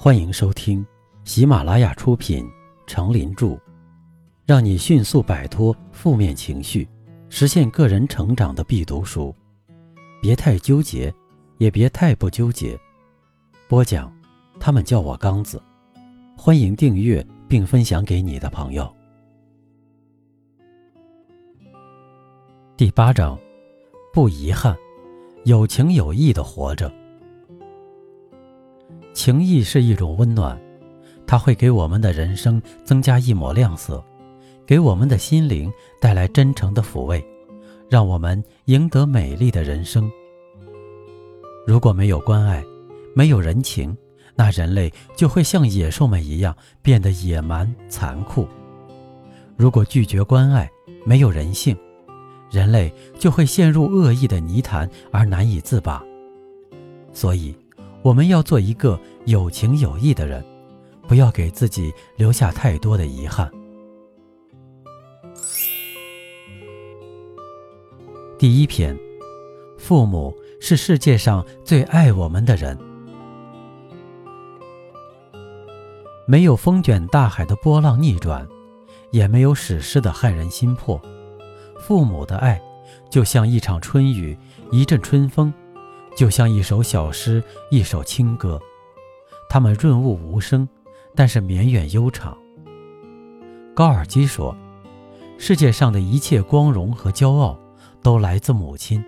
[0.00, 0.86] 欢迎收听
[1.24, 2.44] 喜马拉雅出品
[2.86, 3.46] 《成林著》，
[4.46, 6.88] 让你迅速摆脱负面情绪，
[7.28, 9.34] 实现个人成长的必读书。
[10.22, 11.12] 别太纠结，
[11.56, 12.78] 也别太不纠结。
[13.66, 14.16] 播讲，
[14.60, 15.60] 他们叫我刚子。
[16.36, 18.88] 欢迎订阅并分享给你的朋友。
[22.76, 23.36] 第八章，
[24.12, 24.76] 不遗憾，
[25.44, 26.88] 有情有义的活着。
[29.18, 30.56] 情谊是一种温暖，
[31.26, 34.00] 它会给我们的人生增加一抹亮色，
[34.64, 35.68] 给我们的心灵
[36.00, 37.26] 带来真诚的抚慰，
[37.90, 40.08] 让我们赢得美丽的人生。
[41.66, 42.64] 如果没有关爱，
[43.12, 43.96] 没有人情，
[44.36, 48.46] 那人类就会像野兽们一样变得野蛮残酷。
[49.56, 50.70] 如果拒绝关爱，
[51.04, 51.76] 没有人性，
[52.52, 56.04] 人类就会陷入恶意的泥潭而难以自拔。
[57.12, 57.52] 所以。
[58.02, 60.44] 我们要做一个有情有义的人，
[61.06, 63.50] 不要给自己留下太多的遗憾。
[68.38, 68.96] 第一篇，
[69.76, 72.78] 父母是世界上最爱我们的人。
[76.26, 78.46] 没有风卷大海的波浪逆转，
[79.10, 81.00] 也没有史诗的撼人心魄。
[81.80, 82.62] 父母的爱，
[83.10, 84.38] 就像一场春雨，
[84.70, 85.52] 一阵春风。
[86.18, 88.60] 就像一首小诗，一首清歌，
[89.48, 90.68] 它们润物无声，
[91.14, 92.36] 但是绵远悠长。
[93.72, 94.52] 高尔基说
[95.38, 97.56] ：“世界上的一切光荣和骄傲，
[98.02, 99.00] 都来自母亲。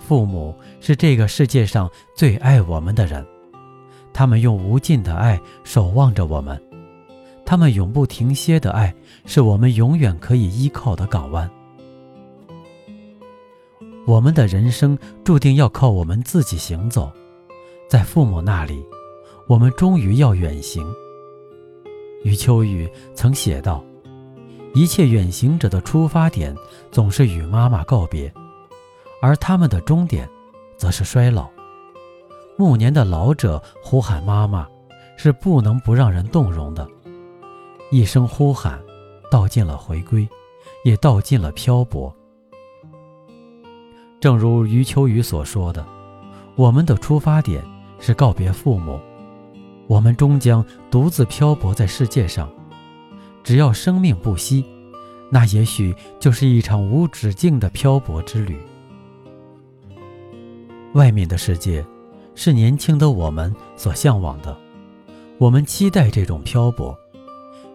[0.00, 3.24] 父母是这个世界上最爱我们的人，
[4.12, 6.60] 他们用无尽的爱守望着我们，
[7.46, 8.92] 他们永不停歇的爱，
[9.24, 11.48] 是我们永远可以依靠的港湾。”
[14.10, 17.12] 我们的人生注定要靠我们自己行走，
[17.88, 18.84] 在父母那里，
[19.46, 20.84] 我们终于要远行。
[22.24, 23.84] 余秋雨曾写道
[24.74, 26.52] ：“一切远行者的出发点
[26.90, 28.34] 总是与妈妈告别，
[29.22, 30.28] 而他们的终点，
[30.76, 31.48] 则是衰老。
[32.56, 34.66] 暮年的老者呼喊妈妈，
[35.16, 36.84] 是不能不让人动容的。
[37.92, 38.82] 一声呼喊，
[39.30, 40.28] 道尽了回归，
[40.84, 42.12] 也道尽了漂泊。”
[44.20, 45.84] 正如余秋雨所说的，
[46.54, 47.64] 我们的出发点
[47.98, 49.00] 是告别父母，
[49.86, 52.48] 我们终将独自漂泊在世界上。
[53.42, 54.62] 只要生命不息，
[55.30, 58.60] 那也许就是一场无止境的漂泊之旅。
[60.92, 61.82] 外面的世界，
[62.34, 64.54] 是年轻的我们所向往的，
[65.38, 66.94] 我们期待这种漂泊，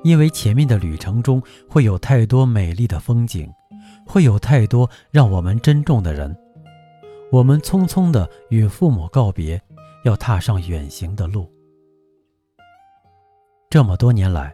[0.04, 3.50] 因为前面的旅程中会有太多美丽的风景。
[4.06, 6.36] 会有太多让我们珍重的人，
[7.32, 9.62] 我们匆匆的与父母告别，
[10.04, 11.52] 要踏上远行的路。
[13.70, 14.54] 这么多年来，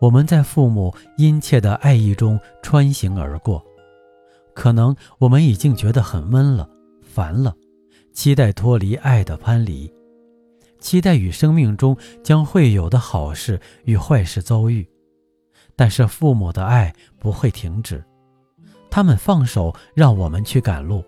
[0.00, 3.62] 我们在父母殷切的爱意中穿行而过，
[4.54, 6.66] 可能我们已经觉得很闷了、
[7.02, 7.54] 烦了，
[8.14, 9.92] 期待脱离爱的藩篱，
[10.78, 14.88] 期待与生命中将会有的好事与坏事遭遇，
[15.76, 18.02] 但是父母的爱不会停止。
[18.98, 21.04] 他们放手让我们去赶路，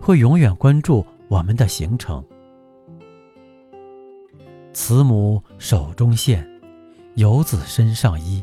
[0.00, 2.24] 会永远关注我们的行程。
[4.72, 6.42] 慈母手中线，
[7.16, 8.42] 游子身上衣。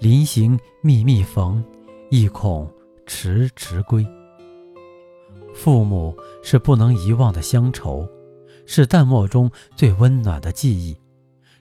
[0.00, 1.64] 临行密密缝，
[2.10, 2.70] 意恐
[3.06, 4.06] 迟迟归。
[5.54, 8.06] 父母是不能遗忘的乡愁，
[8.66, 10.94] 是淡漠中最温暖的记忆，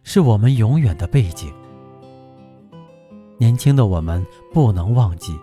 [0.03, 1.53] 是我们永远的背景。
[3.37, 5.39] 年轻的我们不能忘记。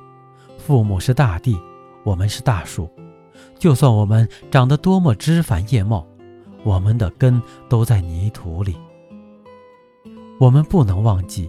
[0.67, 1.57] 父母是大地，
[2.03, 2.91] 我们是大树。
[3.57, 6.05] 就算我们长得多么枝繁叶茂，
[6.65, 8.77] 我们的根都在泥土里。
[10.41, 11.49] 我们不能忘记，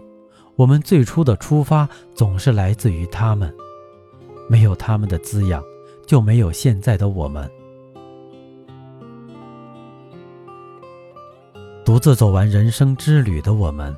[0.55, 3.51] 我们最初的出发总是来自于他们。
[4.47, 5.63] 没有他们的滋养，
[6.05, 7.49] 就没有现在的我们。
[11.83, 13.97] 独自走完人生之旅的我们，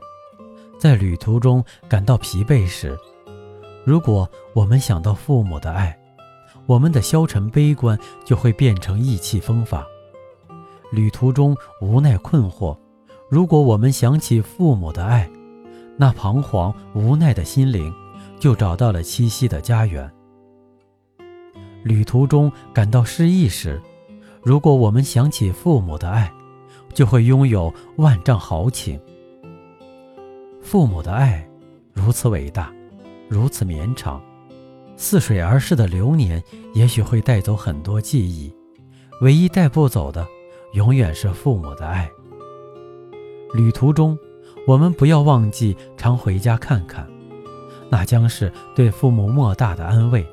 [0.80, 2.98] 在旅途中感到疲惫时。
[3.86, 5.98] 如果我们想到父母的爱，
[6.66, 9.84] 我们的消沉悲观就会变成意气风发；
[10.92, 12.78] 旅途中无奈困惑，
[13.30, 15.30] 如果我们想起父母的爱，
[15.98, 17.92] 那彷徨无奈的心灵
[18.40, 20.08] 就找到了栖息的家园；
[21.84, 23.82] 旅途中感到失意时，
[24.44, 26.32] 如果我们想起父母的爱，
[26.94, 29.00] 就会拥有万丈豪情。
[30.62, 31.48] 父母的爱
[31.94, 32.72] 如此伟大。
[33.30, 34.20] 如此绵长，
[34.98, 36.44] 似水而逝的流年，
[36.74, 38.52] 也许会带走很多记忆，
[39.22, 40.28] 唯一带不走的，
[40.74, 42.10] 永远是父母的爱。
[43.54, 44.18] 旅途中，
[44.66, 47.08] 我们不要忘记常回家看看，
[47.90, 50.28] 那将是对父母莫大的安慰。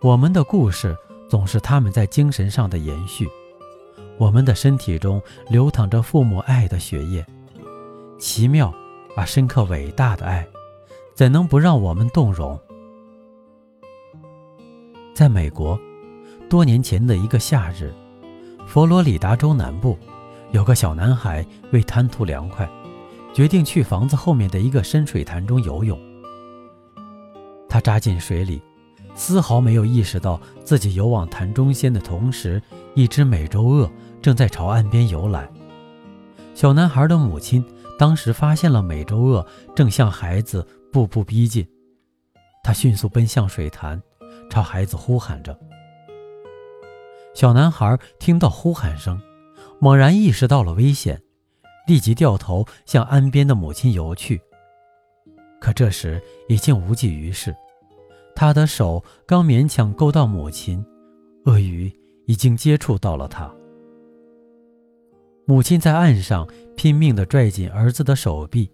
[0.00, 0.96] 我们的故事
[1.28, 3.26] 总是他们在精神上的延续，
[4.18, 7.24] 我们的身体中流淌着父母爱的血液，
[8.18, 8.72] 奇妙
[9.16, 10.46] 而深刻伟大的爱，
[11.18, 12.56] 怎能不让我们动容？
[15.12, 15.76] 在美国，
[16.48, 17.92] 多年前的一个夏日，
[18.68, 19.98] 佛罗里达州南部
[20.52, 22.70] 有个小男孩为贪图凉快，
[23.34, 25.98] 决定去房子后面的一个深水潭中游泳。
[27.68, 28.62] 他扎进水里，
[29.16, 32.62] 丝毫没有意识到自己游往潭中心的同时，
[32.94, 33.90] 一只美洲鳄
[34.22, 35.50] 正在朝岸边游来。
[36.54, 37.64] 小男孩的母亲
[37.98, 41.68] 当时发现了美洲鳄正向孩子步步逼近，
[42.62, 44.00] 他迅速奔向水潭。
[44.50, 45.58] 朝孩子呼喊着。
[47.34, 49.20] 小男孩听到呼喊声，
[49.78, 51.20] 猛然意识到了危险，
[51.86, 54.40] 立即掉头向岸边的母亲游去。
[55.60, 57.54] 可这时已经无济于事，
[58.34, 60.84] 他的手刚勉强够到母亲，
[61.44, 61.92] 鳄鱼
[62.26, 63.52] 已经接触到了他。
[65.50, 66.46] 母亲在岸上
[66.76, 68.70] 拼命地拽紧儿子的手臂，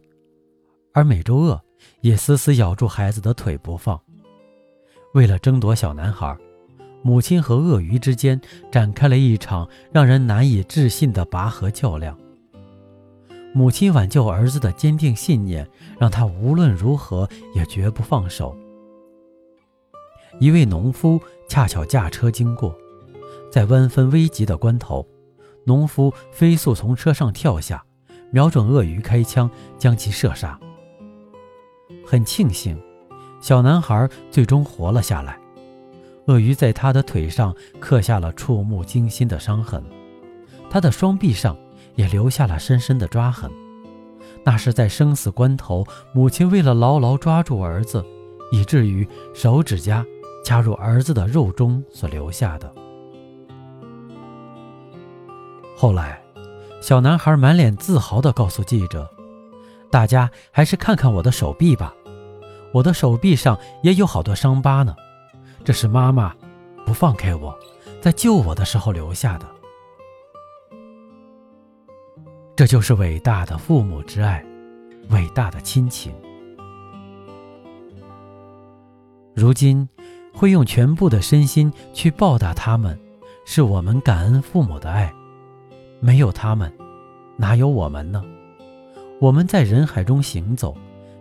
[0.93, 1.63] 而美洲鳄
[2.01, 3.97] 也死死咬住孩子的腿不放。
[5.13, 6.37] 为了争夺小男孩，
[7.01, 8.41] 母亲和鳄鱼之间
[8.73, 12.19] 展开了一场让人难以置信的拔河较量。
[13.53, 15.65] 母亲挽救儿子的坚定信念，
[15.97, 18.53] 让他无论如何也绝不放手。
[20.41, 22.77] 一位农夫恰巧驾车经过，
[23.49, 25.07] 在万分危急的关头，
[25.65, 27.83] 农夫飞速从车上跳下，
[28.31, 30.59] 瞄准鳄鱼开枪，将其射杀。
[32.07, 32.81] 很庆幸。
[33.41, 35.39] 小男孩最终活了下来，
[36.29, 39.85] 鳄鱼在他的腿上刻下了触目惊心的伤痕，
[40.71, 41.55] 他的双臂上
[41.95, 43.51] 也留下了深深的抓痕，
[44.45, 48.03] 那是在生死关头，母亲为了牢牢抓住儿子，
[48.51, 50.03] 以至于手指甲
[50.43, 52.75] 掐入儿子的肉中所留下的。
[55.77, 56.23] 后来，
[56.81, 59.11] 小男孩满脸自豪地告诉记者
[59.91, 61.95] ：“大家还是看看我的手臂吧。”
[62.73, 64.97] 我的手臂上也有好多伤疤呢，
[65.63, 66.35] 这是妈妈
[66.85, 67.57] 不放开我，
[68.01, 69.47] 在救我的时候留下的。
[72.57, 74.45] 这就是伟大的父母之爱，
[75.11, 76.13] 伟大的亲情。
[79.37, 79.89] 如今
[80.33, 82.99] 会用全部的身心去报答他们，
[83.45, 85.15] 是我们感恩父母的爱。
[86.01, 86.73] 没有他们，
[87.37, 88.23] 哪有我们呢？
[89.21, 90.77] 我们在人海中行走，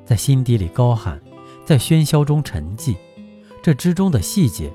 [0.06, 1.22] 在心底里高喊。
[1.66, 2.94] 在喧嚣中沉寂，
[3.62, 4.70] 这之中的细节，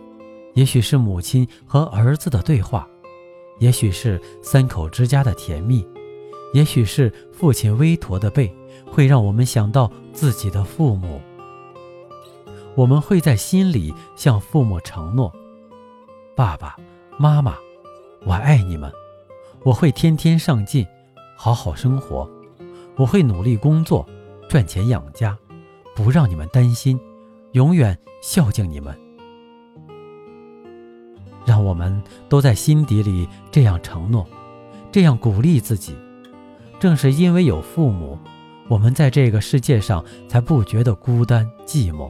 [0.54, 2.88] 也许是母亲和儿子的对话，
[3.58, 5.86] 也许是三口之家的甜蜜，
[6.54, 8.50] 也许是父亲微驼的背，
[8.90, 11.20] 会让我们想到自己的父母。
[12.74, 15.30] 我们会在心里向父母承诺
[16.34, 16.74] ：“爸爸
[17.18, 17.54] 妈妈，
[18.24, 18.90] 我爱你们，
[19.64, 20.86] 我会天天上进，
[21.36, 22.28] 好好生活，
[22.96, 24.06] 我会努力工作，
[24.48, 25.36] 赚钱养家。”
[25.96, 26.96] 不让你们担心，
[27.54, 28.96] 永远孝敬你们。
[31.44, 34.24] 让我们都在心底里这样承诺，
[34.92, 35.96] 这样鼓励自己。
[36.78, 38.16] 正是因为有父母，
[38.68, 42.08] 我们在这个世界上才不觉得孤单寂寞，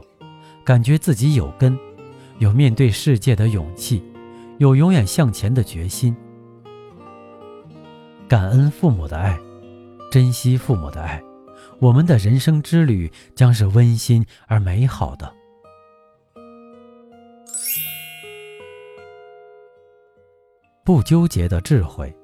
[0.63, 1.75] 感觉自己有根，
[2.37, 4.03] 有面对世界的勇气，
[4.59, 6.15] 有永远向前的决心。
[8.29, 9.35] 感恩父母的爱，
[10.11, 11.19] 珍惜父母的爱。
[11.79, 15.33] 我们的人生之旅将是温馨而美好的。
[20.85, 22.15] 不纠结的智慧。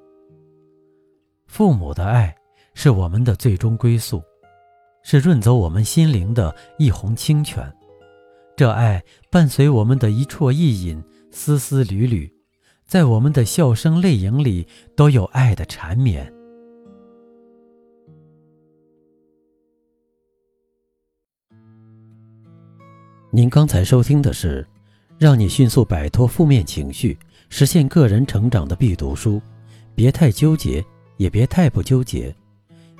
[1.47, 2.35] 父母的爱
[2.75, 4.21] 是我们的最终归宿，
[5.01, 7.75] 是润泽我们心灵的一泓清泉。
[8.55, 12.31] 这爱伴随我们的一啜一饮、丝丝缕缕，
[12.85, 16.31] 在我们的笑声泪影里都有爱的缠绵。
[23.31, 24.65] 您刚才收听的是，
[25.17, 27.17] 让你迅速摆脱负面情绪，
[27.49, 29.41] 实现个人成长的必读书。
[29.95, 30.85] 别太纠结，
[31.17, 32.33] 也别太不纠结。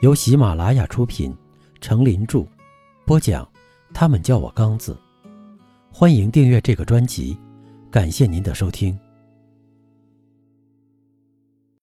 [0.02, 1.34] 由喜马拉雅出品，
[1.80, 2.46] 程林著，
[3.06, 3.48] 播讲。
[3.94, 4.98] 他们叫我刚子。
[5.90, 7.38] 欢迎订阅这个专辑，
[7.90, 8.98] 感谢您的收听。